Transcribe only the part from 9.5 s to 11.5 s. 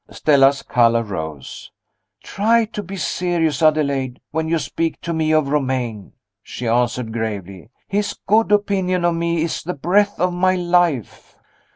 the breath of my life."